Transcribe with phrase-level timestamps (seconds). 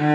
[0.00, 0.06] Bom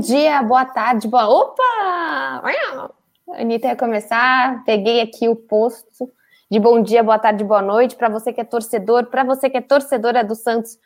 [0.00, 1.28] dia, boa tarde, boa.
[1.28, 1.62] Opa!
[1.62, 6.10] A Anitta ia começar, peguei aqui o posto
[6.50, 9.58] de bom dia, boa tarde, boa noite para você que é torcedor, para você que
[9.58, 10.76] é torcedora do Santos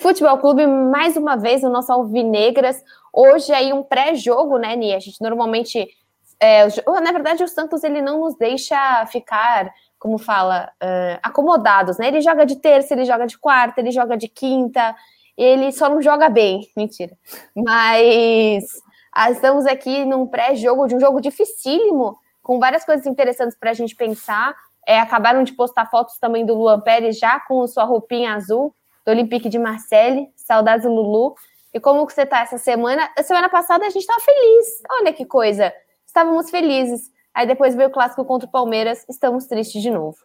[0.00, 2.82] Futebol Clube, mais uma vez o nosso Alvinegras.
[3.12, 4.96] Hoje aí um pré-jogo, né, Nia?
[4.96, 5.88] A gente normalmente.
[6.40, 6.66] É,
[7.02, 12.08] na verdade, o Santos ele não nos deixa ficar, como fala, uh, acomodados, né?
[12.08, 14.94] Ele joga de terça, ele joga de quarta, ele joga de quinta
[15.38, 17.16] ele só não joga bem, mentira.
[17.54, 18.64] Mas
[19.12, 23.74] ah, estamos aqui num pré-jogo de um jogo dificílimo, com várias coisas interessantes para a
[23.74, 24.54] gente pensar.
[24.84, 28.74] É, acabaram de postar fotos também do Luan Pérez já com sua roupinha azul
[29.08, 30.28] do Olympique de Marseille.
[30.36, 31.34] Saudades Lulu.
[31.72, 33.08] E como que você está essa semana?
[33.16, 34.66] A semana passada a gente estava feliz.
[35.00, 35.72] Olha que coisa.
[36.06, 37.10] Estávamos felizes.
[37.34, 39.04] Aí depois veio o clássico contra o Palmeiras.
[39.08, 40.16] Estamos tristes de novo.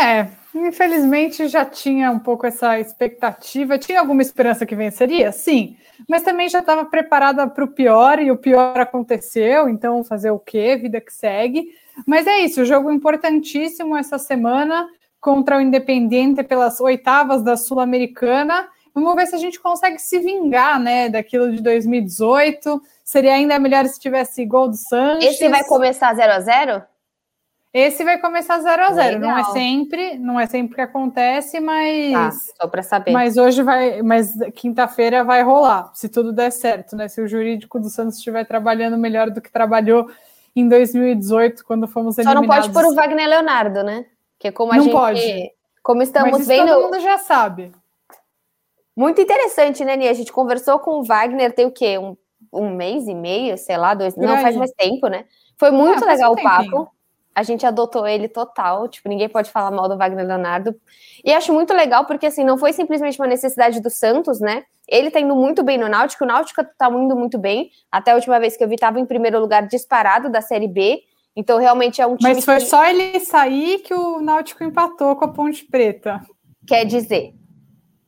[0.00, 3.78] É, infelizmente já tinha um pouco essa expectativa.
[3.78, 5.32] Tinha alguma esperança que venceria?
[5.32, 5.76] Sim,
[6.08, 9.68] mas também já estava preparada para o pior e o pior aconteceu.
[9.68, 10.76] Então, fazer o quê?
[10.76, 11.74] Vida que segue.
[12.06, 14.88] Mas é isso, jogo importantíssimo essa semana
[15.22, 18.68] contra o Independiente pelas oitavas da Sul-Americana.
[18.92, 22.82] Vamos ver se a gente consegue se vingar, né, daquilo de 2018.
[23.04, 25.24] Seria ainda melhor se tivesse gol do Santos.
[25.24, 26.82] Esse vai começar 0 a 0
[27.74, 32.12] esse vai começar 0 a 0 Não é sempre, não é sempre que acontece, mas.
[32.12, 33.12] Tá, só para saber.
[33.12, 37.08] Mas hoje vai, mas quinta-feira vai rolar, se tudo der certo, né?
[37.08, 40.06] Se o jurídico do Santos estiver trabalhando melhor do que trabalhou
[40.54, 42.46] em 2018, quando fomos eliminados.
[42.46, 44.04] Só não pode pôr o Wagner Leonardo, né?
[44.42, 44.92] Que como a não gente.
[44.92, 45.52] pode.
[45.84, 46.66] Como estamos mas vendo.
[46.66, 47.70] Todo mundo já sabe.
[48.96, 50.10] Muito interessante, né, Nia?
[50.10, 51.96] A gente conversou com o Wagner tem o quê?
[51.96, 52.16] Um,
[52.52, 54.16] um mês e meio, sei lá, dois.
[54.16, 55.26] Não, faz mais tempo, né?
[55.56, 56.90] Foi muito é, legal um o papo
[57.34, 60.74] a gente adotou ele total, tipo, ninguém pode falar mal do Wagner Leonardo.
[61.24, 64.64] E acho muito legal porque, assim, não foi simplesmente uma necessidade do Santos, né?
[64.86, 67.70] Ele tá indo muito bem no Náutico, o Náutico tá indo muito bem.
[67.90, 71.02] Até a última vez que eu vi, tava em primeiro lugar disparado da Série B.
[71.34, 72.66] Então, realmente é um time Mas foi que...
[72.66, 76.20] só ele sair que o Náutico empatou com a Ponte Preta.
[76.66, 77.34] Quer dizer.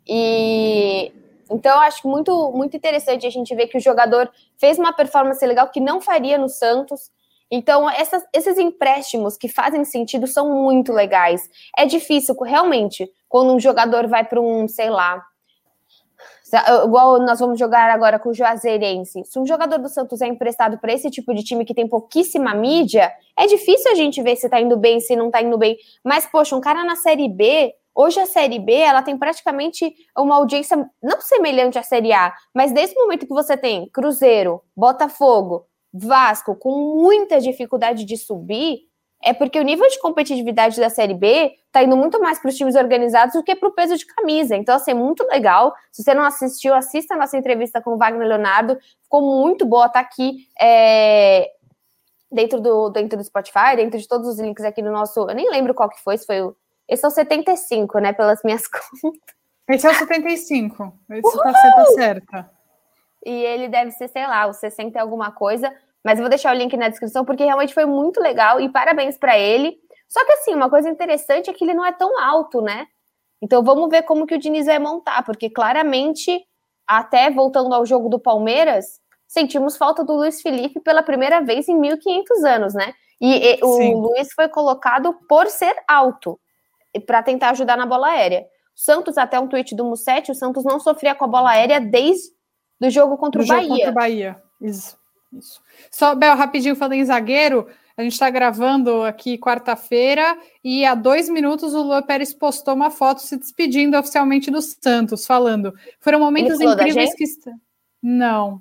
[0.07, 1.13] E...
[1.51, 5.45] Então, eu acho muito, muito interessante a gente ver que o jogador fez uma performance
[5.45, 7.11] legal que não faria no Santos,
[7.51, 11.49] então, essas, esses empréstimos que fazem sentido são muito legais.
[11.77, 15.23] É difícil, realmente, quando um jogador vai para um, sei lá,
[16.85, 19.25] igual nós vamos jogar agora com o Juazeirense.
[19.25, 22.55] Se um jogador do Santos é emprestado para esse tipo de time que tem pouquíssima
[22.55, 25.77] mídia, é difícil a gente ver se está indo bem, se não está indo bem.
[26.03, 30.37] Mas, poxa, um cara na Série B, hoje a Série B, ela tem praticamente uma
[30.37, 35.67] audiência não semelhante à Série A, mas desde o momento que você tem Cruzeiro, Botafogo,
[35.93, 38.81] Vasco com muita dificuldade de subir,
[39.23, 42.57] é porque o nível de competitividade da Série B tá indo muito mais para os
[42.57, 44.55] times organizados do que para o peso de camisa.
[44.55, 45.75] Então, assim, é muito legal.
[45.91, 48.79] Se você não assistiu, assista a nossa entrevista com o Wagner Leonardo.
[49.03, 51.51] Ficou muito boa, tá aqui é,
[52.31, 55.21] dentro, do, dentro do Spotify, dentro de todos os links aqui no nosso.
[55.21, 56.57] Eu nem lembro qual que foi, se foi o.
[56.87, 58.13] Esse é o 75, né?
[58.13, 59.35] Pelas minhas contas.
[59.69, 60.93] Esse é o 75.
[61.11, 62.51] Esse tá, tá certa.
[63.25, 65.75] E ele deve ser, sei lá, o 60 alguma coisa.
[66.05, 69.17] Mas eu vou deixar o link na descrição porque realmente foi muito legal e parabéns
[69.17, 69.79] para ele.
[70.07, 72.87] Só que assim, uma coisa interessante é que ele não é tão alto, né?
[73.43, 76.45] Então vamos ver como que o Diniz vai montar, porque claramente,
[76.87, 81.79] até voltando ao jogo do Palmeiras, sentimos falta do Luiz Felipe pela primeira vez em
[81.79, 82.93] 1500 anos, né?
[83.21, 86.39] E, e o Luiz foi colocado por ser alto,
[87.07, 88.47] para tentar ajudar na bola aérea.
[88.77, 91.81] O Santos, até um tweet do Mussetti, o Santos não sofria com a bola aérea
[91.81, 92.33] desde
[92.81, 93.69] o jogo contra o Bahia.
[93.69, 94.97] Contra o Bahia, isso.
[95.39, 95.61] Isso.
[95.91, 101.29] Só, Bel, rapidinho falando em zagueiro, a gente está gravando aqui quarta-feira e há dois
[101.29, 105.73] minutos o Lua Pérez postou uma foto se despedindo oficialmente do Santos, falando.
[106.01, 107.25] Foram momentos incríveis que.
[108.03, 108.61] Não.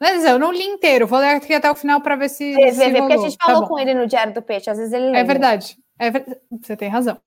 [0.00, 2.54] Mas eu não li inteiro, vou ler aqui até o final para ver se.
[2.54, 4.70] Vê, se vê, porque a gente tá falou tá com ele no Diário do Peixe,
[4.70, 5.20] às vezes ele é lembra.
[5.20, 5.76] É verdade.
[5.98, 6.40] É ver...
[6.50, 7.20] Você tem razão.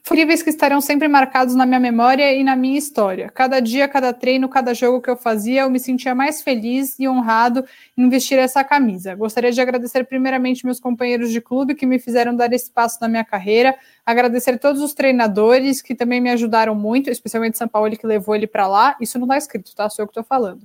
[0.00, 3.30] Incríveis que estarão sempre marcados na minha memória e na minha história.
[3.30, 7.08] Cada dia, cada treino, cada jogo que eu fazia, eu me sentia mais feliz e
[7.08, 7.64] honrado
[7.96, 9.14] em vestir essa camisa.
[9.14, 13.08] Gostaria de agradecer primeiramente meus companheiros de clube que me fizeram dar esse passo na
[13.08, 18.06] minha carreira, agradecer todos os treinadores que também me ajudaram muito, especialmente São Paulo que
[18.06, 18.96] levou ele para lá.
[19.00, 19.88] Isso não está escrito, tá?
[19.88, 20.60] Sou eu que estou falando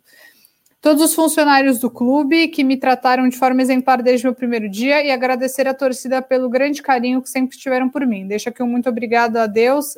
[0.86, 4.70] todos os funcionários do clube que me trataram de forma exemplar desde o meu primeiro
[4.70, 8.28] dia e agradecer a torcida pelo grande carinho que sempre tiveram por mim.
[8.28, 9.98] Deixa aqui um muito obrigado a Deus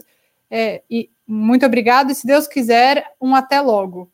[0.50, 4.10] é, e muito obrigado e se Deus quiser um até logo.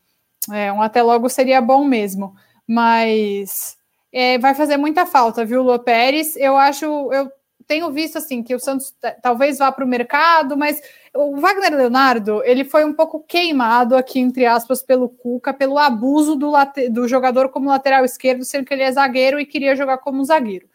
[0.52, 2.36] É, um até logo seria bom mesmo.
[2.68, 3.78] Mas
[4.12, 6.36] é, vai fazer muita falta, viu, Lô Pérez?
[6.38, 7.32] Eu acho, eu
[7.68, 10.82] tenho visto assim que o Santos talvez vá para o mercado, mas
[11.14, 16.36] o Wagner Leonardo ele foi um pouco queimado aqui, entre aspas, pelo Cuca, pelo abuso
[16.36, 16.52] do,
[16.92, 20.68] do jogador como lateral esquerdo, sendo que ele é zagueiro e queria jogar como zagueiro.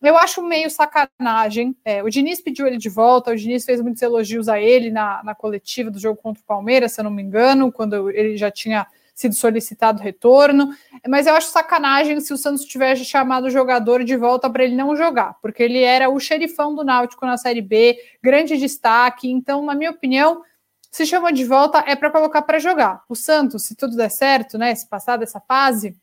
[0.00, 1.76] Eu acho meio sacanagem.
[1.84, 5.22] É, o Diniz pediu ele de volta, o Diniz fez muitos elogios a ele na,
[5.24, 8.50] na coletiva do jogo contra o Palmeiras, se eu não me engano, quando ele já
[8.50, 8.86] tinha
[9.18, 10.72] sido solicitado retorno,
[11.08, 14.76] mas eu acho sacanagem se o Santos tivesse chamado o jogador de volta para ele
[14.76, 19.64] não jogar, porque ele era o xerifão do Náutico na Série B, grande destaque, então,
[19.64, 20.42] na minha opinião,
[20.88, 23.02] se chamou de volta é para colocar para jogar.
[23.08, 25.96] O Santos, se tudo der certo, né, se passar dessa fase,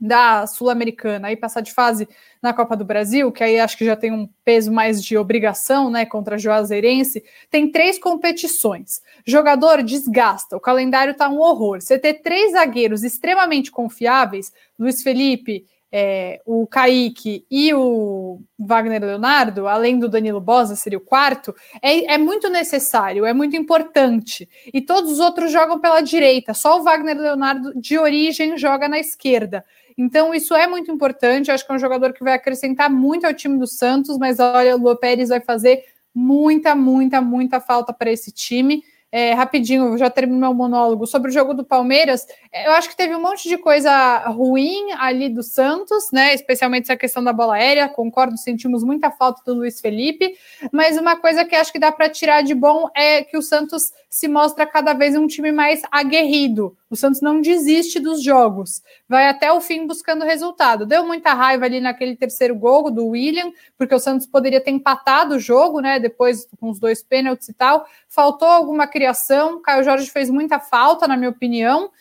[0.00, 2.08] da Sul-Americana e passar de fase
[2.40, 5.90] na Copa do Brasil, que aí acho que já tem um peso mais de obrigação,
[5.90, 9.02] né, contra a Juazeirense, tem três competições.
[9.26, 11.82] Jogador desgasta, o calendário tá um horror.
[11.82, 19.66] Você ter três zagueiros extremamente confiáveis, Luiz Felipe, é, o Kaique e o Wagner Leonardo,
[19.66, 24.48] além do Danilo Bosa, seria o quarto, é, é, muito necessário, é muito importante.
[24.72, 28.98] E todos os outros jogam pela direita, só o Wagner Leonardo, de origem, joga na
[28.98, 29.64] esquerda.
[29.96, 31.50] Então, isso é muito importante.
[31.50, 34.76] Acho que é um jogador que vai acrescentar muito ao time do Santos, mas olha,
[34.76, 35.84] o Lua Pérez vai fazer
[36.14, 38.82] muita, muita, muita falta para esse time.
[39.12, 42.28] É, rapidinho, já termino meu monólogo sobre o jogo do Palmeiras.
[42.64, 46.32] Eu acho que teve um monte de coisa ruim ali do Santos, né?
[46.32, 47.88] Especialmente essa questão da bola aérea.
[47.88, 50.36] Concordo, sentimos muita falta do Luiz Felipe.
[50.70, 53.92] Mas uma coisa que acho que dá para tirar de bom é que o Santos
[54.08, 56.76] se mostra cada vez um time mais aguerrido.
[56.90, 60.84] O Santos não desiste dos jogos, vai até o fim buscando resultado.
[60.84, 65.36] Deu muita raiva ali naquele terceiro gol do William, porque o Santos poderia ter empatado
[65.36, 66.00] o jogo, né?
[66.00, 67.86] Depois com os dois pênaltis e tal.
[68.08, 69.62] Faltou alguma criação.
[69.62, 71.92] Caio Jorge fez muita falta, na minha opinião.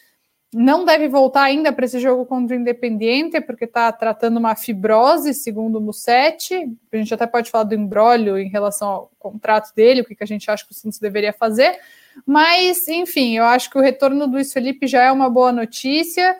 [0.52, 5.36] Não deve voltar ainda para esse jogo contra o Independiente, porque está tratando uma fibrose,
[5.36, 6.68] segundo o Mussetti.
[6.92, 10.24] A gente até pode falar do embrólio em relação ao contrato dele, o que, que
[10.24, 11.78] a gente acha que o Santos deveria fazer.
[12.26, 16.36] Mas, enfim, eu acho que o retorno do Luiz Felipe já é uma boa notícia.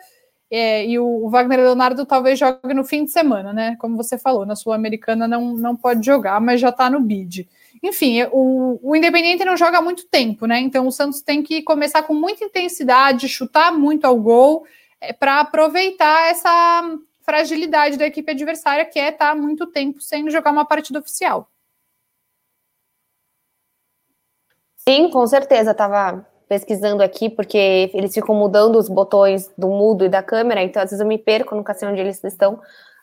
[0.50, 3.76] É, e o, Wagner Leonardo talvez jogue no fim de semana, né?
[3.78, 7.48] Como você falou, na Sul-Americana não, não pode jogar, mas já está no bid.
[7.82, 10.58] Enfim, o, o Independente não joga há muito tempo, né?
[10.58, 14.66] Então o Santos tem que começar com muita intensidade, chutar muito ao gol,
[15.00, 20.28] é, para aproveitar essa fragilidade da equipe adversária, que é estar tá muito tempo sem
[20.30, 21.48] jogar uma partida oficial.
[24.88, 25.72] Sim, com certeza.
[25.72, 30.82] Estava pesquisando aqui, porque eles ficam mudando os botões do mudo e da câmera, então
[30.82, 32.58] às vezes eu me perco, nunca sei onde eles estão.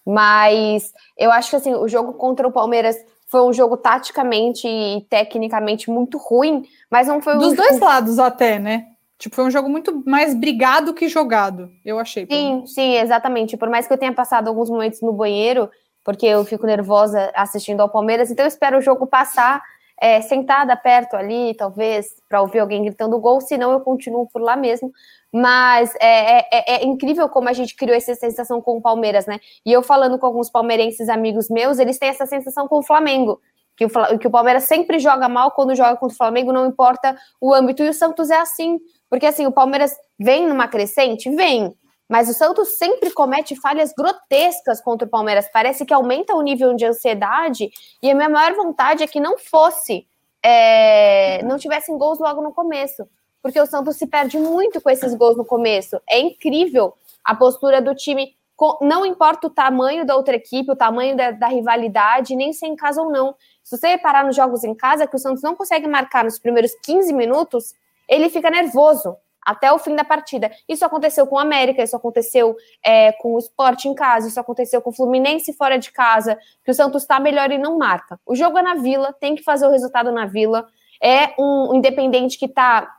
[0.05, 5.01] Mas eu acho que assim, o jogo contra o Palmeiras foi um jogo taticamente e
[5.09, 8.85] tecnicamente muito ruim, mas não foi Dos dois lados até, né?
[9.17, 12.27] Tipo, foi um jogo muito mais brigado que jogado, eu achei.
[12.29, 13.55] Sim, sim, exatamente.
[13.55, 15.69] Por mais que eu tenha passado alguns momentos no banheiro,
[16.03, 19.61] porque eu fico nervosa assistindo ao Palmeiras, então eu espero o jogo passar
[19.99, 24.55] é, sentada perto ali, talvez, para ouvir alguém gritando gol, senão eu continuo por lá
[24.55, 24.91] mesmo.
[25.33, 29.25] Mas é, é, é, é, incrível como a gente criou essa sensação com o Palmeiras,
[29.25, 29.39] né?
[29.65, 33.41] E eu falando com alguns palmeirenses amigos meus, eles têm essa sensação com o Flamengo.
[33.75, 37.15] Que o, que o Palmeiras sempre joga mal quando joga contra o Flamengo, não importa
[37.39, 37.83] o âmbito.
[37.83, 38.79] E o Santos é assim.
[39.09, 41.29] Porque assim, o Palmeiras vem numa crescente?
[41.35, 41.75] Vem.
[42.07, 45.49] Mas o Santos sempre comete falhas grotescas contra o Palmeiras.
[45.51, 47.69] Parece que aumenta o nível de ansiedade.
[48.01, 50.07] E a minha maior vontade é que não fosse,
[50.41, 53.07] é, não tivessem gols logo no começo.
[53.41, 56.01] Porque o Santos se perde muito com esses gols no começo.
[56.09, 56.93] É incrível
[57.23, 58.35] a postura do time.
[58.81, 62.69] Não importa o tamanho da outra equipe, o tamanho da, da rivalidade, nem se é
[62.69, 63.35] em casa ou não.
[63.63, 66.71] Se você reparar nos jogos em casa, que o Santos não consegue marcar nos primeiros
[66.83, 67.75] 15 minutos,
[68.07, 69.15] ele fica nervoso
[69.47, 70.51] até o fim da partida.
[70.67, 74.81] Isso aconteceu com o América, isso aconteceu é, com o Sport em casa, isso aconteceu
[74.81, 78.19] com o Fluminense fora de casa, que o Santos está melhor e não marca.
[78.25, 80.67] O jogo é na Vila, tem que fazer o resultado na Vila.
[81.01, 82.93] É um independente que está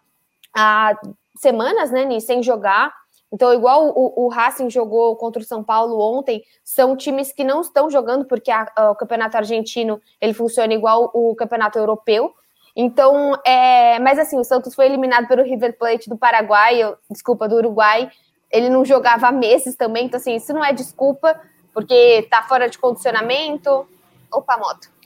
[0.56, 0.98] há
[1.36, 2.94] semanas, né, sem jogar.
[3.30, 7.60] Então, igual o, o, Racing jogou contra o São Paulo ontem, são times que não
[7.60, 12.32] estão jogando, porque a, a, o campeonato argentino ele funciona igual o campeonato europeu.
[12.80, 17.48] Então, é, mas assim, o Santos foi eliminado pelo River Plate do Paraguai, eu, desculpa,
[17.48, 18.08] do Uruguai.
[18.52, 21.40] Ele não jogava há meses também, então assim, isso não é desculpa,
[21.74, 23.84] porque tá fora de condicionamento.
[24.30, 24.96] Opa, moto.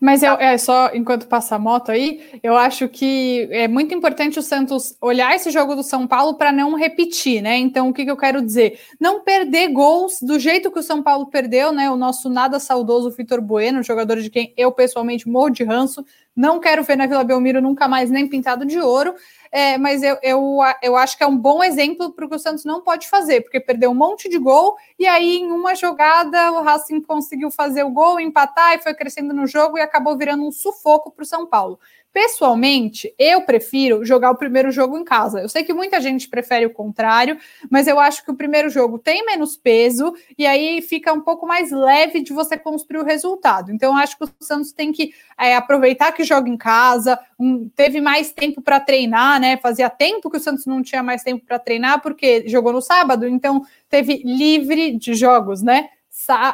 [0.00, 4.38] Mas é, é, só, enquanto passa a moto aí, eu acho que é muito importante
[4.38, 7.56] o Santos olhar esse jogo do São Paulo para não repetir, né?
[7.56, 8.78] Então, o que, que, eu quero dizer?
[9.00, 11.90] Não perder gols do jeito que o São Paulo perdeu, né?
[11.90, 16.04] O nosso nada saudoso Vitor Bueno, jogador de quem eu pessoalmente morro de ranço,
[16.36, 19.14] não quero ver na Vila Belmiro nunca mais nem pintado de ouro.
[19.52, 22.38] é, mas eu, eu, eu acho que é um bom exemplo para o que o
[22.38, 26.50] Santos não pode fazer, porque perdeu um monte de gol e aí em uma jogada
[26.52, 30.44] o Racing conseguiu fazer o gol, empatar e foi crescendo no jogo e acabou virando
[30.44, 31.78] um sufoco para o São Paulo.
[32.14, 35.40] Pessoalmente, eu prefiro jogar o primeiro jogo em casa.
[35.40, 37.36] Eu sei que muita gente prefere o contrário,
[37.68, 41.44] mas eu acho que o primeiro jogo tem menos peso e aí fica um pouco
[41.44, 43.72] mais leve de você construir o resultado.
[43.72, 47.68] Então, eu acho que o Santos tem que é, aproveitar que joga em casa, um,
[47.68, 49.56] teve mais tempo para treinar, né?
[49.56, 53.28] Fazia tempo que o Santos não tinha mais tempo para treinar, porque jogou no sábado,
[53.28, 55.88] então teve livre de jogos, né?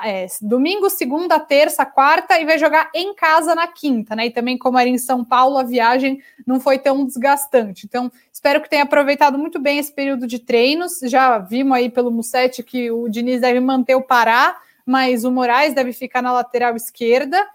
[0.05, 4.27] é, domingo, segunda, terça, quarta e vai jogar em casa na quinta, né?
[4.27, 7.87] E também, como era em São Paulo, a viagem não foi tão desgastante.
[7.87, 10.99] Então, espero que tenha aproveitado muito bem esse período de treinos.
[11.03, 15.75] Já vimos aí pelo Musset que o Diniz deve manter o Pará, mas o Moraes
[15.75, 17.47] deve ficar na lateral esquerda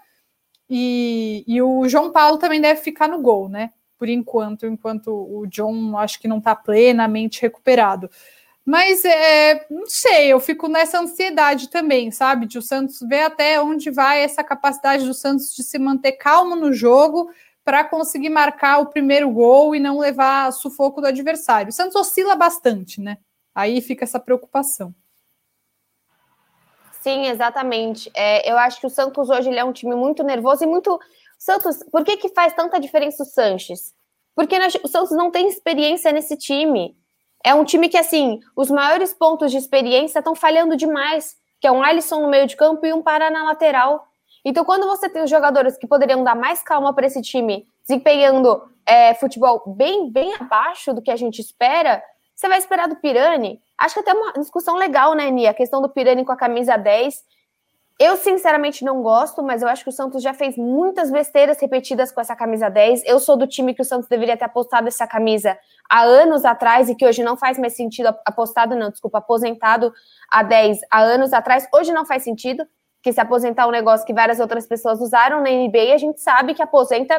[0.68, 3.70] e, e o João Paulo também deve ficar no gol, né?
[3.98, 8.10] Por enquanto, enquanto o John acho que não está plenamente recuperado.
[8.64, 12.46] Mas é, não sei, eu fico nessa ansiedade também, sabe?
[12.46, 16.56] De o Santos ver até onde vai essa capacidade do Santos de se manter calmo
[16.56, 17.30] no jogo
[17.64, 21.70] para conseguir marcar o primeiro gol e não levar sufoco do adversário.
[21.70, 23.18] O Santos oscila bastante, né?
[23.54, 24.92] Aí fica essa preocupação.
[27.06, 28.10] Sim, exatamente.
[28.16, 30.98] É, eu acho que o Santos hoje ele é um time muito nervoso e muito.
[31.38, 33.94] Santos, por que, que faz tanta diferença o Sanches?
[34.34, 36.96] Porque o Santos não tem experiência nesse time.
[37.44, 41.70] É um time que, assim, os maiores pontos de experiência estão falhando demais, que é
[41.70, 44.04] um Alisson no meio de campo e um Pará na lateral.
[44.44, 48.60] Então, quando você tem os jogadores que poderiam dar mais calma para esse time, desempenhando
[48.84, 52.02] é, futebol bem, bem abaixo do que a gente espera,
[52.36, 53.60] você vai esperar do Pirani?
[53.76, 55.50] Acho que até uma discussão legal, né, Nia?
[55.50, 57.24] A questão do Pirani com a camisa 10
[57.98, 62.12] eu, sinceramente, não gosto, mas eu acho que o Santos já fez muitas besteiras repetidas
[62.12, 63.02] com essa camisa 10.
[63.06, 66.90] Eu sou do time que o Santos deveria ter apostado essa camisa há anos atrás
[66.90, 68.14] e que hoje não faz mais sentido.
[68.26, 69.94] Apostado, não, desculpa, aposentado
[70.30, 71.66] há 10 há anos atrás.
[71.72, 72.66] Hoje não faz sentido,
[73.02, 76.52] que se aposentar um negócio que várias outras pessoas usaram na NBA, a gente sabe
[76.52, 77.16] que aposenta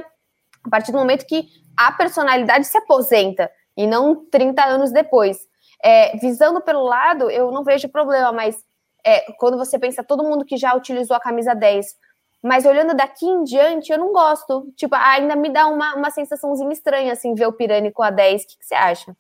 [0.64, 5.38] a partir do momento que a personalidade se aposenta e não 30 anos depois.
[5.84, 8.58] É, visando pelo lado, eu não vejo problema, mas
[9.06, 11.96] é, quando você pensa todo mundo que já utilizou a camisa 10.
[12.44, 14.72] Mas olhando daqui em diante, eu não gosto.
[14.76, 18.44] Tipo, ainda me dá uma, uma sensaçãozinha estranha, assim, ver o Pirani com a 10.
[18.44, 19.16] O que, que você acha?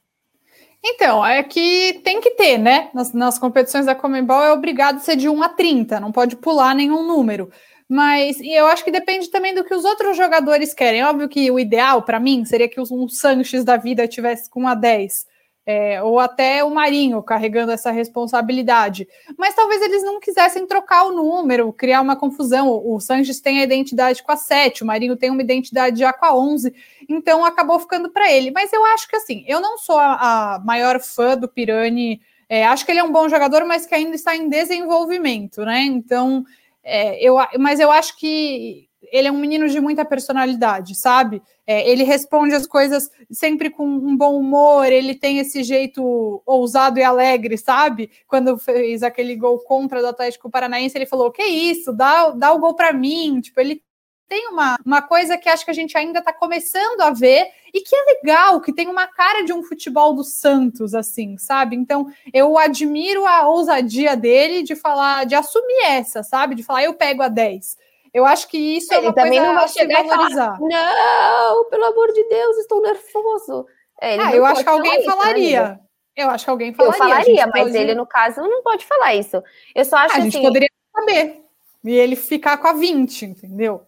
[0.83, 2.89] Então, é que tem que ter, né?
[2.93, 6.75] Nas, nas competições da Comembol é obrigado ser de 1 a 30, não pode pular
[6.75, 7.51] nenhum número.
[7.89, 11.03] Mas eu acho que depende também do que os outros jogadores querem.
[11.03, 14.75] Óbvio que o ideal para mim seria que um Sanches da vida tivesse com a
[14.75, 15.25] 10
[15.67, 19.06] é, ou até o Marinho carregando essa responsabilidade.
[19.38, 22.70] Mas talvez eles não quisessem trocar o número, criar uma confusão.
[22.70, 26.25] O, Sanches tem a identidade com a 7, o Marinho tem uma identidade já com
[26.25, 26.74] a 11,
[27.10, 28.50] então acabou ficando para ele.
[28.50, 32.65] Mas eu acho que assim, eu não sou a, a maior fã do Pirani, é,
[32.65, 35.82] acho que ele é um bom jogador, mas que ainda está em desenvolvimento, né?
[35.82, 36.46] Então,
[36.88, 41.41] é, eu, mas eu acho que ele é um menino de muita personalidade, sabe?
[41.65, 46.98] É, ele responde as coisas sempre com um bom humor, ele tem esse jeito ousado
[46.98, 48.10] e alegre, sabe?
[48.25, 52.60] Quando fez aquele gol contra do Atlético Paranaense, ele falou: Que isso, dá, dá o
[52.60, 53.41] gol para mim.
[53.41, 53.82] Tipo, ele
[54.27, 57.81] tem uma, uma coisa que acho que a gente ainda está começando a ver e
[57.81, 61.75] que é legal, que tem uma cara de um futebol do Santos, assim, sabe?
[61.75, 66.55] Então eu admiro a ousadia dele de falar, de assumir essa, sabe?
[66.55, 67.77] De falar, eu pego a 10.
[68.13, 70.57] Eu acho que isso é ele é uma também coisa não vai chegar e falar,
[70.60, 73.65] não, pelo amor de Deus, estou nervoso.
[74.01, 75.63] É, ah, eu acho que alguém falaria.
[75.69, 75.79] Né,
[76.15, 76.96] eu acho que alguém falaria.
[76.96, 79.41] Eu falaria, mas ele, no caso, não pode falar isso.
[79.75, 81.43] Eu só acho ah, a gente assim, poderia saber.
[81.84, 83.86] E ele ficar com a 20, entendeu?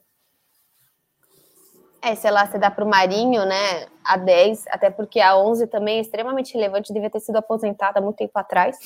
[2.01, 5.67] É, sei lá, você dá para o Marinho, né, a 10, até porque a 11
[5.67, 8.77] também é extremamente relevante, devia ter sido aposentada há muito tempo atrás.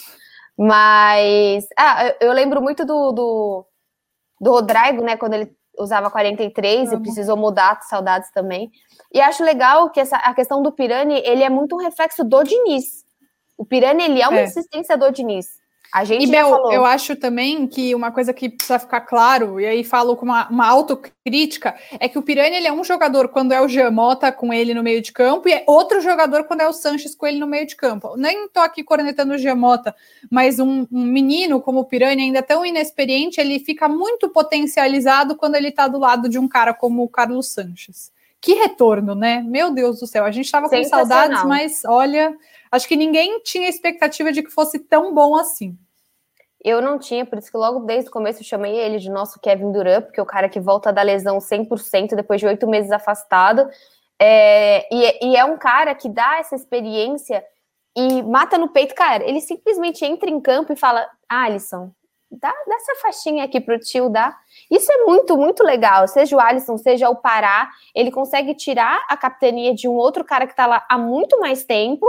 [0.58, 3.66] Mas, ah, eu, eu lembro muito do, do
[4.44, 6.98] do Rodrigo, né, quando ele usava 43 uhum.
[6.98, 8.70] e precisou mudar, saudades também.
[9.12, 12.44] E acho legal que essa, a questão do Pirani, ele é muito um reflexo do
[12.44, 13.04] Diniz.
[13.58, 14.44] O Pirani, ele é uma é.
[14.44, 15.48] insistência do Diniz.
[15.94, 19.66] A gente e, Bel, eu acho também que uma coisa que precisa ficar claro, e
[19.68, 23.52] aí falo com uma, uma autocrítica, é que o Pirani ele é um jogador quando
[23.52, 26.68] é o Jamota com ele no meio de campo, e é outro jogador quando é
[26.68, 28.16] o Sanches com ele no meio de campo.
[28.18, 29.96] Nem tô aqui cornetando o Jamota,
[30.32, 35.54] mas um, um menino como o Pirani, ainda tão inexperiente, ele fica muito potencializado quando
[35.54, 38.12] ele tá do lado de um cara como o Carlos Sanches.
[38.44, 39.42] Que retorno, né?
[39.42, 42.38] Meu Deus do céu, a gente tava com saudades, mas olha,
[42.70, 45.78] acho que ninguém tinha expectativa de que fosse tão bom assim.
[46.62, 49.40] Eu não tinha, por isso que logo desde o começo eu chamei ele de nosso
[49.40, 52.92] Kevin Durant, porque é o cara que volta da lesão 100% depois de oito meses
[52.92, 53.66] afastado.
[54.20, 57.42] É, e, e, é um cara que dá essa experiência
[57.96, 58.94] e mata no peito.
[58.94, 61.94] Cara, ele simplesmente entra em campo e fala: Alisson,
[62.30, 64.38] dá, dá essa faixinha aqui pro tio, dá.
[64.70, 66.08] Isso é muito, muito legal.
[66.08, 70.48] Seja o Alisson, seja o Pará, ele consegue tirar a capitania de um outro cara
[70.48, 72.06] que tá lá há muito mais tempo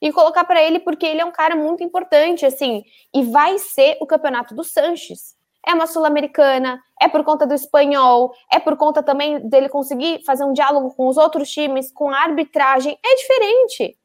[0.00, 2.84] e colocar para ele porque ele é um cara muito importante, assim,
[3.14, 5.34] e vai ser o campeonato do Sanches.
[5.66, 10.44] É uma sul-americana, é por conta do espanhol, é por conta também dele conseguir fazer
[10.44, 12.96] um diálogo com os outros times, com a arbitragem.
[13.04, 13.98] É diferente.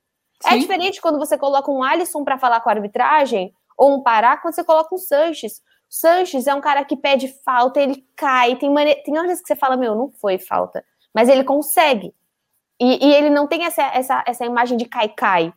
[0.44, 0.56] É Sim.
[0.56, 4.38] É diferente quando você coloca um Alisson para falar com a arbitragem ou um Pará
[4.38, 5.62] quando você coloca um Sanches.
[5.94, 8.96] Sanches é um cara que pede falta, ele cai, tem, mane...
[9.04, 12.14] tem horas que você fala, meu, não foi falta, mas ele consegue.
[12.80, 15.54] E, e ele não tem essa, essa, essa imagem de cai-cai.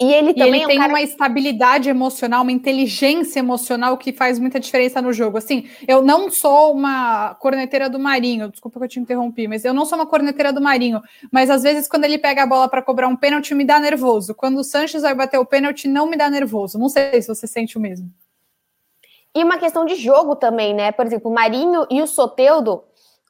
[0.00, 0.88] E ele também e ele é um tem cara...
[0.88, 5.36] uma estabilidade emocional, uma inteligência emocional que faz muita diferença no jogo.
[5.36, 9.74] Assim, eu não sou uma corneteira do Marinho, desculpa que eu te interrompi, mas eu
[9.74, 11.02] não sou uma corneteira do Marinho.
[11.30, 14.34] Mas às vezes, quando ele pega a bola para cobrar um pênalti, me dá nervoso.
[14.34, 16.78] Quando o Sanches vai bater o pênalti, não me dá nervoso.
[16.78, 18.10] Não sei se você sente o mesmo.
[19.34, 20.92] E uma questão de jogo também, né?
[20.92, 22.84] Por exemplo, o Marinho e o Soteudo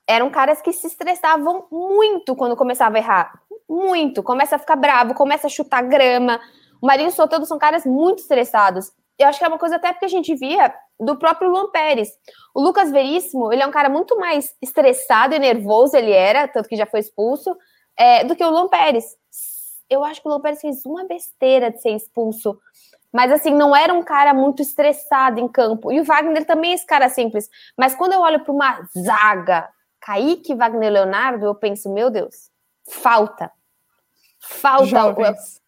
[0.09, 3.40] eram caras que se estressavam muito quando começava a errar.
[3.69, 4.23] Muito.
[4.23, 6.40] Começa a ficar bravo, começa a chutar grama
[6.80, 8.90] o Marinho e o Soteldo são caras muito estressados.
[9.19, 12.09] Eu acho que é uma coisa até porque a gente via do próprio Luan Pérez.
[12.54, 16.69] O Lucas Veríssimo, ele é um cara muito mais estressado e nervoso, ele era, tanto
[16.69, 17.54] que já foi expulso,
[17.99, 19.04] é, do que o Luan Pérez.
[19.90, 22.59] Eu acho que o Luan Pérez fez uma besteira de ser expulso.
[23.12, 25.90] Mas, assim, não era um cara muito estressado em campo.
[25.90, 27.49] E o Wagner também é esse cara simples.
[27.76, 29.69] Mas quando eu olho para uma zaga,
[30.00, 32.50] Kaique, Wagner Leonardo, eu penso, meu Deus,
[32.88, 33.50] falta.
[34.38, 34.87] Falta.
[34.87, 35.61] Jovens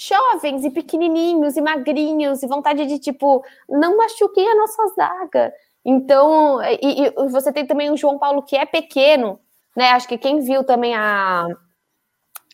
[0.00, 5.52] jovens e pequenininhos e magrinhos e vontade de tipo não machuquem a nossa zaga.
[5.84, 9.38] Então, e, e, você tem também o João Paulo que é pequeno,
[9.76, 9.90] né?
[9.90, 11.46] Acho que quem viu também a,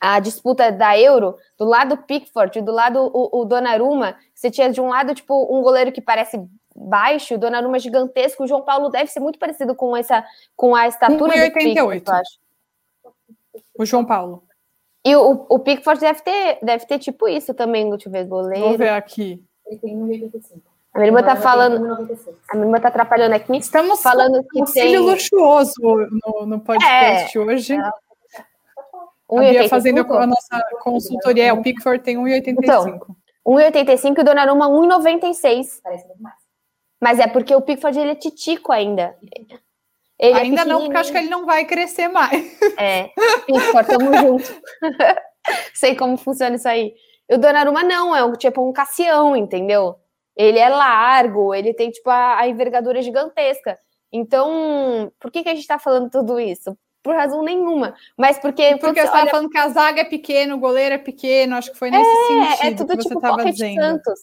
[0.01, 4.71] a disputa da Euro, do lado Pickford e do lado o, o Donnarumma, você tinha
[4.71, 6.39] de um lado, tipo, um goleiro que parece
[6.75, 10.87] baixo, o Donnarumma gigantesco, o João Paulo deve ser muito parecido com essa com a
[10.87, 12.39] estatura 1, do Pickford, eu acho.
[13.79, 14.43] O João Paulo.
[15.05, 18.29] E o, o Pickford deve ter, deve ter tipo isso também, deixa tipo, eu ver,
[18.29, 18.69] goleiro.
[18.69, 19.43] Vou ver aqui.
[19.67, 20.61] Ele tem 1,85.
[20.93, 21.77] A minha irmã tá falando.
[22.51, 23.57] A minha irmã tá atrapalhando aqui.
[23.57, 24.99] Estamos falando que um tem...
[24.99, 27.77] luxuoso no, no podcast é, hoje.
[29.31, 29.69] 1,85.
[29.69, 32.57] fazendo a nossa consultoria, é o Pickford tem 1,85.
[32.63, 33.01] Então,
[33.47, 35.81] 1,85 e Donnarumma 1,96.
[35.83, 36.37] Parece muito mais.
[37.01, 39.17] Mas é porque o Pickford ele é titico ainda.
[40.19, 42.59] Ele é ainda é não, porque acho que ele não vai crescer mais.
[42.79, 43.11] É,
[43.47, 44.63] Pickford, tamo junto.
[45.75, 46.95] Sei como funciona isso aí.
[47.29, 49.97] E o Donnarumma não, é um, tipo um Cassião, entendeu?
[50.37, 53.79] Ele é largo, ele tem tipo a, a envergadura gigantesca.
[54.13, 56.77] Então, por que, que a gente está falando tudo isso?
[57.07, 57.95] Por razão nenhuma.
[58.19, 58.77] Mas porque.
[58.79, 61.79] Porque você estava falando que a zaga é pequena, o goleiro é pequeno, acho que
[61.79, 62.67] foi nesse é, é sentido.
[62.67, 63.81] É tudo que tipo você Pocket dizendo.
[63.81, 64.21] Santos.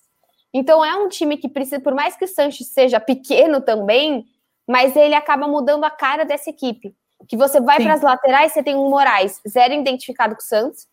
[0.54, 4.26] Então é um time que precisa, por mais que o Sanches seja pequeno também,
[4.68, 6.94] mas ele acaba mudando a cara dessa equipe.
[7.26, 10.86] Que você vai para as laterais, você tem um Moraes, zero identificado com o Santos.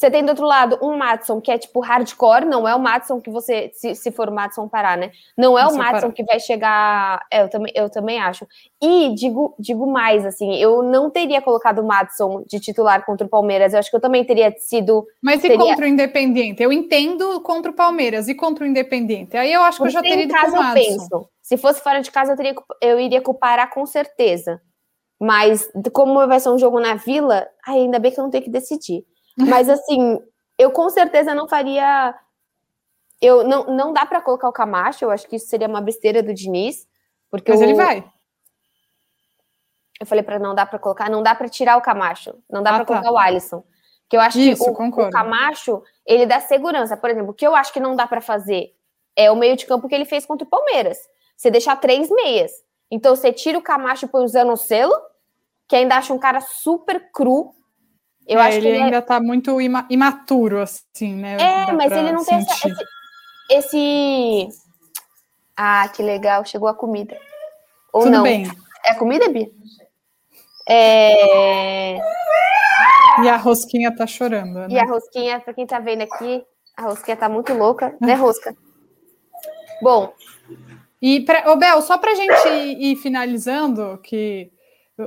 [0.00, 3.20] Você tem do outro lado um Matson, que é tipo hardcore, não é o Matson
[3.20, 5.10] que você, se, se for o Matson parar, né?
[5.36, 7.20] Não é o Matson que vai chegar.
[7.30, 8.46] É, eu, também, eu também acho.
[8.82, 13.28] E digo, digo mais, assim, eu não teria colocado o Matson de titular contra o
[13.28, 13.74] Palmeiras.
[13.74, 15.06] Eu acho que eu também teria sido.
[15.22, 15.56] Mas teria...
[15.56, 16.62] e contra o Independente?
[16.62, 19.36] Eu entendo contra o Palmeiras e contra o Independente.
[19.36, 20.62] Aí eu acho que Porque eu já teria ido com o.
[20.62, 23.84] Eu penso, se fosse fora de casa, eu, teria, eu iria com o Pará com
[23.84, 24.62] certeza.
[25.20, 28.50] Mas como vai ser um jogo na Vila, ainda bem que eu não tenho que
[28.50, 29.04] decidir.
[29.48, 30.18] Mas assim,
[30.58, 32.14] eu com certeza não faria.
[33.20, 35.04] Eu não, não dá para colocar o Camacho.
[35.04, 36.86] Eu acho que isso seria uma besteira do Diniz,
[37.30, 37.64] porque mas o...
[37.64, 38.04] ele vai.
[40.00, 42.70] Eu falei para não dá para colocar, não dá para tirar o Camacho, não dá
[42.70, 42.92] ah, para tá.
[42.94, 43.62] colocar o Alisson.
[44.08, 46.96] Que eu acho isso, que o, o Camacho ele dá segurança.
[46.96, 48.74] Por exemplo, o que eu acho que não dá para fazer
[49.14, 50.98] é o meio de campo que ele fez contra o Palmeiras
[51.40, 52.52] você deixar três meias.
[52.90, 54.94] Então você tira o Camacho e põe o Zanocelo,
[55.66, 57.54] que ainda acha um cara super cru.
[58.30, 59.00] Eu é, acho ele que ele ainda é...
[59.00, 61.34] tá muito ima imaturo, assim, né?
[61.34, 62.62] É, Dá mas ele não sentir.
[62.62, 62.86] tem essa,
[63.50, 63.76] esse,
[64.46, 64.48] esse,
[65.56, 67.18] Ah, que legal, chegou a comida.
[67.92, 68.22] Ou Tudo não.
[68.22, 68.48] bem.
[68.86, 69.50] É comida, Bia?
[70.68, 71.96] É...
[73.24, 74.68] E a rosquinha tá chorando, né?
[74.70, 76.44] E a rosquinha, pra quem tá vendo aqui,
[76.76, 78.54] a rosquinha tá muito louca, né, rosca?
[79.82, 80.14] Bom,
[81.02, 84.52] e, pra, ô Bel, só para a gente ir finalizando, que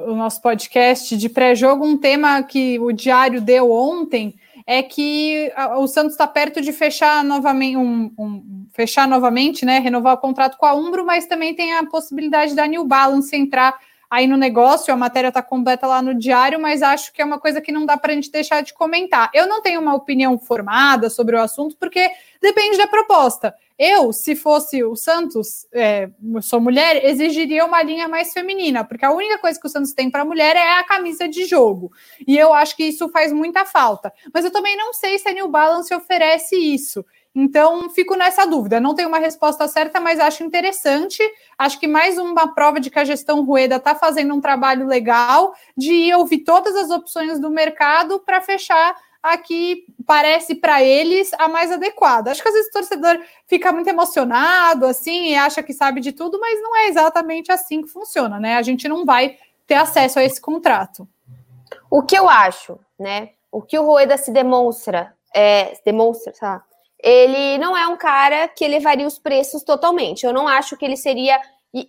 [0.07, 5.87] o nosso podcast de pré-jogo, um tema que o Diário deu ontem é que o
[5.87, 10.65] Santos está perto de fechar novamente, um, um, fechar novamente, né, renovar o contrato com
[10.65, 13.77] a Umbro, mas também tem a possibilidade da New Balance entrar
[14.09, 17.39] aí no negócio, a matéria está completa lá no diário, mas acho que é uma
[17.39, 19.31] coisa que não dá para a gente deixar de comentar.
[19.33, 23.55] Eu não tenho uma opinião formada sobre o assunto, porque depende da proposta.
[23.77, 26.09] Eu, se fosse o Santos, é,
[26.41, 30.11] sou mulher, exigiria uma linha mais feminina, porque a única coisa que o Santos tem
[30.11, 31.91] para mulher é a camisa de jogo.
[32.27, 34.13] E eu acho que isso faz muita falta.
[34.33, 37.03] Mas eu também não sei se a New Balance oferece isso.
[37.35, 38.79] Então, fico nessa dúvida.
[38.79, 41.23] Não tenho uma resposta certa, mas acho interessante.
[41.57, 45.55] Acho que mais uma prova de que a gestão Rueda está fazendo um trabalho legal
[45.75, 51.47] de ouvir todas as opções do mercado para fechar a que parece para eles a
[51.47, 52.29] mais adequada.
[52.29, 56.11] Acho que às vezes o torcedor fica muito emocionado assim e acha que sabe de
[56.11, 58.57] tudo, mas não é exatamente assim que funciona, né?
[58.57, 61.07] A gente não vai ter acesso a esse contrato.
[61.89, 63.29] O que eu acho, né?
[63.49, 66.63] O que o Rueda se demonstra, é, demonstra, sabe?
[67.03, 70.25] ele não é um cara que elevaria os preços totalmente.
[70.25, 71.39] Eu não acho que ele seria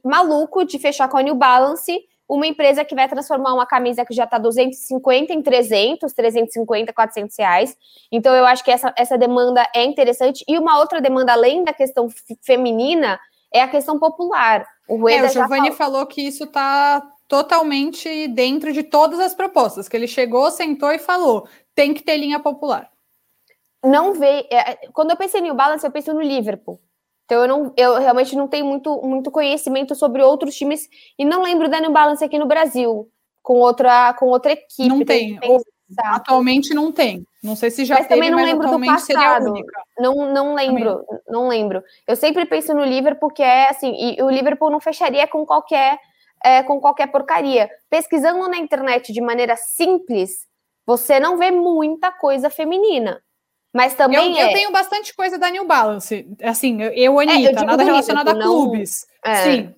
[0.04, 4.14] maluco de fechar com a New Balance, uma empresa que vai transformar uma camisa que
[4.14, 7.76] já está 250 em 300, 350, 400 reais.
[8.10, 10.44] Então, eu acho que essa, essa demanda é interessante.
[10.48, 12.08] E uma outra demanda, além da questão
[12.42, 13.18] feminina,
[13.52, 14.66] é a questão popular.
[14.88, 15.94] O, Rueda é, o Giovanni falou...
[15.94, 20.98] falou que isso está totalmente dentro de todas as propostas, que ele chegou, sentou e
[20.98, 22.90] falou, tem que ter linha popular
[23.84, 24.46] não vê.
[24.50, 26.80] É, quando eu pensei em New Balance, eu penso no Liverpool.
[27.24, 31.42] Então eu, não, eu realmente não tenho muito, muito conhecimento sobre outros times e não
[31.42, 33.08] lembro da New Balance aqui no Brasil
[33.42, 34.88] com outra com outra equipe.
[34.88, 35.38] Não tem.
[35.98, 37.26] atualmente não tem.
[37.42, 39.54] Não sei se já mas teve, também não mas lembro do passado.
[39.98, 41.22] Não, não lembro, também.
[41.28, 41.82] não lembro.
[42.06, 45.98] Eu sempre penso no Liverpool que é assim, e o Liverpool não fecharia com qualquer
[46.44, 47.70] é, com qualquer porcaria.
[47.88, 50.46] Pesquisando na internet de maneira simples,
[50.86, 53.22] você não vê muita coisa feminina.
[53.74, 54.50] Mas também eu, é...
[54.50, 56.24] eu, tenho bastante coisa da New Balance.
[56.44, 59.04] Assim, eu, é, Anitta, é, nada relacionado a clubes.
[59.24, 59.36] É.
[59.36, 59.74] Sim.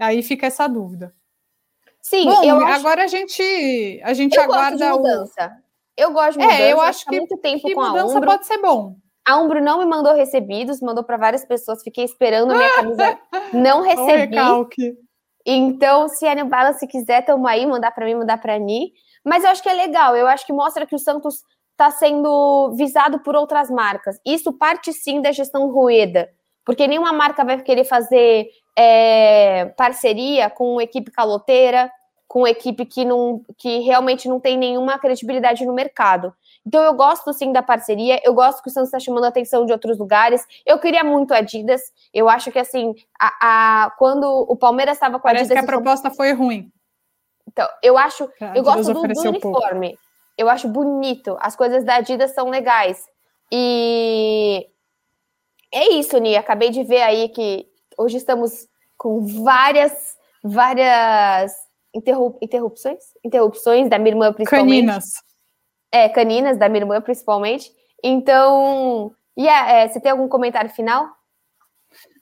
[0.00, 1.12] Aí fica essa dúvida.
[2.00, 3.16] Sim, Bom, eu agora acho...
[3.16, 5.46] a gente a gente eu aguarda gosto de mudança.
[5.46, 6.00] O...
[6.00, 6.62] Eu gosto de mudança.
[6.62, 8.30] É, eu acho que muito tempo que com mudança a Umbro.
[8.30, 8.96] pode ser bom.
[9.26, 11.82] A Umbro não me mandou recebidos, mandou para várias pessoas.
[11.82, 13.18] Fiquei esperando a minha camisa.
[13.52, 14.36] não recebi.
[15.44, 18.92] Então, se a New Balance quiser, tamo aí, mandar para mim, mandar para Ni.
[19.24, 20.16] Mas eu acho que é legal.
[20.16, 21.42] Eu acho que mostra que o Santos
[21.78, 24.20] está sendo visado por outras marcas.
[24.26, 26.28] Isso parte sim da gestão Rueda,
[26.64, 31.88] porque nenhuma marca vai querer fazer é, parceria com equipe caloteira,
[32.26, 36.34] com equipe que, não, que realmente não tem nenhuma credibilidade no mercado.
[36.66, 39.64] Então eu gosto sim da parceria, eu gosto que o Santos está chamando a atenção
[39.64, 40.44] de outros lugares.
[40.66, 41.80] Eu queria muito Adidas.
[42.12, 45.48] Eu acho que assim, a, a quando o Palmeiras estava com a Adidas.
[45.48, 46.70] Parece que a proposta foi ruim.
[47.46, 48.28] Então, eu acho.
[48.54, 49.90] eu gosto do, do uniforme.
[49.90, 50.07] Pouco
[50.38, 51.36] eu acho bonito.
[51.40, 53.04] As coisas da Adidas são legais.
[53.52, 54.66] E
[55.74, 56.36] é isso, Ni.
[56.36, 57.66] Acabei de ver aí que
[57.98, 61.52] hoje estamos com várias, várias
[61.92, 64.86] interrup interrupções, interrupções da minha irmã principalmente.
[64.86, 65.04] Caninas.
[65.90, 67.72] É, caninas da minha irmã principalmente.
[68.02, 71.08] Então, yeah, é, você tem algum comentário final?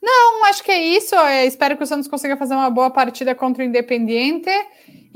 [0.00, 1.14] Não, acho que é isso.
[1.16, 4.48] É, espero que o Santos consiga fazer uma boa partida contra o Independiente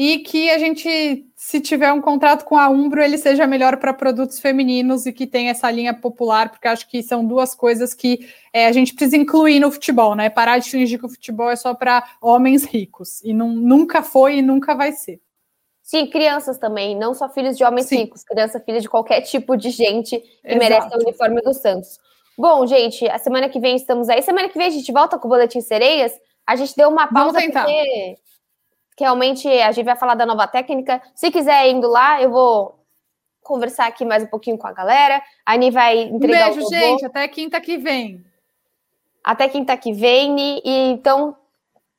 [0.03, 3.93] e que a gente, se tiver um contrato com a Umbro, ele seja melhor para
[3.93, 8.27] produtos femininos e que tenha essa linha popular, porque acho que são duas coisas que
[8.51, 10.31] é, a gente precisa incluir no futebol, né?
[10.31, 13.23] Parar de fingir que o futebol é só para homens ricos.
[13.23, 15.21] E não, nunca foi e nunca vai ser.
[15.83, 17.97] Sim, crianças também, não só filhos de homens Sim.
[17.97, 20.59] ricos, criança filha de qualquer tipo de gente que Exato.
[20.59, 21.99] merece o uniforme do Santos.
[22.39, 24.23] Bom, gente, a semana que vem estamos aí.
[24.23, 26.15] Semana que vem a gente volta com o Boletim Sereias.
[26.47, 28.17] A gente deu uma pausa porque
[29.01, 31.01] realmente a gente vai falar da nova técnica.
[31.15, 32.81] Se quiser indo lá, eu vou
[33.43, 35.23] conversar aqui mais um pouquinho com a galera.
[35.45, 37.05] A Ani vai entregar um beijo, o gente.
[37.05, 38.25] Até quinta que vem.
[39.25, 40.61] Até quinta que vem.
[40.65, 41.37] E então,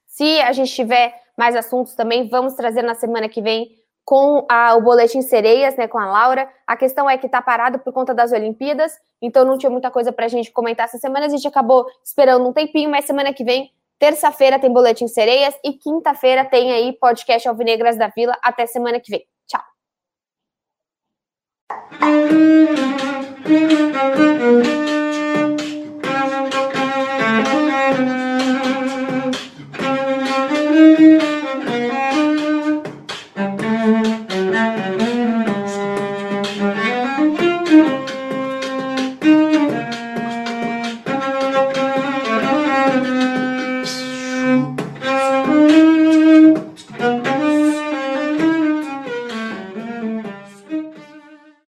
[0.06, 4.76] se a gente tiver mais assuntos também, vamos trazer na semana que vem com a,
[4.76, 6.50] o boletim Sereias, né, com a Laura.
[6.66, 10.12] A questão é que está parado por conta das Olimpíadas, então não tinha muita coisa
[10.12, 11.26] para a gente comentar essa semana.
[11.26, 15.74] A gente acabou esperando um tempinho, mas semana que vem Terça-feira tem Boletim Sereias e
[15.74, 18.36] quinta-feira tem aí podcast Alvinegras da Vila.
[18.42, 19.24] Até semana que vem.
[19.48, 19.62] Tchau.